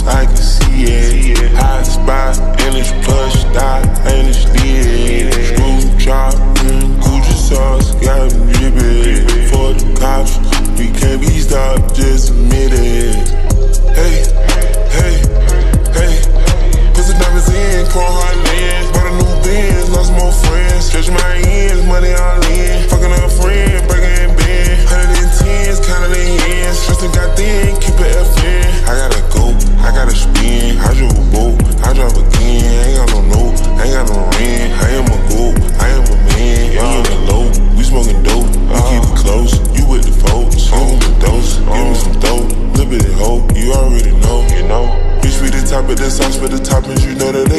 [0.00, 1.31] I can see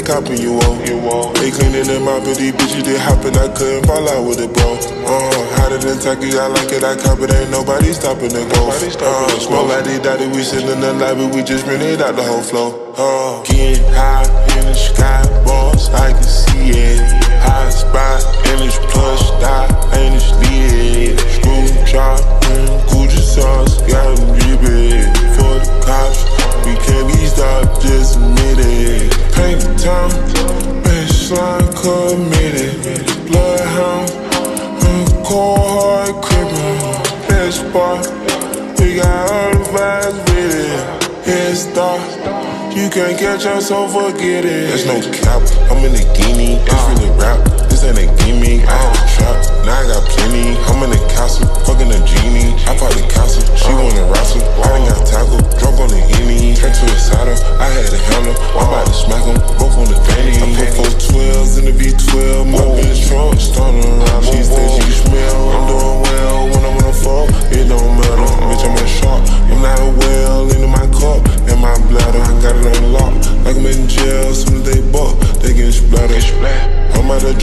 [0.04, 0.86] copping you on.
[0.86, 1.34] You on.
[1.40, 4.54] They cleaning them out, but these bitches they hopping, I couldn't fall out with it,
[4.54, 4.76] bro.
[5.08, 8.70] Uh, hotter than Taki, I like it, I cop it, ain't nobody stopping the go.
[8.70, 12.24] Uh, smoke like they daddy, we sitting in the lobby, we just rented out the
[12.24, 12.94] whole flow.
[12.96, 14.28] Uh, getting high
[14.60, 17.02] in the sky, boss, I can see it.
[17.44, 19.33] Hot spot, and it's plush
[41.64, 42.02] start,
[42.76, 44.68] you can't catch us, so forget it.
[44.68, 46.60] There's no cap, I'm in a guinea.
[46.60, 48.68] It's really rap, this ain't a gimmick.
[48.68, 50.60] I had a trap, now I got plenty.
[50.68, 52.00] I'm in the castle, fucking a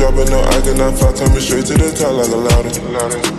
[0.01, 2.73] dropping no I cannot fight, coming straight to the top like a ladder.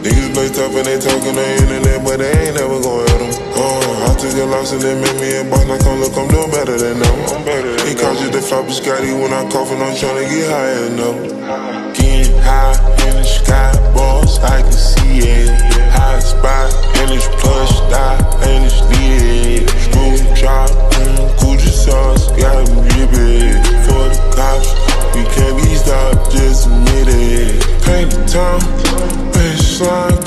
[0.06, 3.34] Niggas play tough and they talking the internet, but they ain't never gon' hit them.
[3.58, 5.66] Uh, I took a loss and they made me a boss.
[5.66, 7.16] Like, come look, I'm doing better than them.
[7.34, 10.30] I'm better than He calls you the flop Scotty when I cough and I'm tryna
[10.30, 11.18] get higher enough.
[11.98, 12.78] Getting high
[13.10, 15.50] in the sky, boss, I can see it.
[15.98, 16.70] Hot spot,
[17.02, 17.21] and it's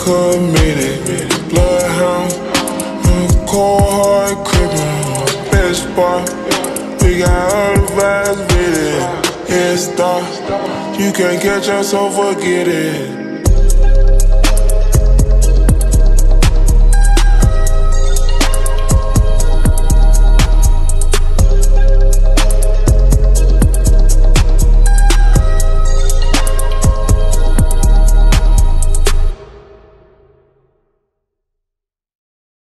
[0.05, 1.31] committed.
[1.49, 2.31] Bloodhound,
[3.05, 5.51] mm, cold hard crippin'.
[5.51, 6.29] Best spot,
[7.03, 9.49] we got all the vibes with it.
[9.49, 10.25] Head start,
[11.01, 13.24] you can't catch us, so forget it.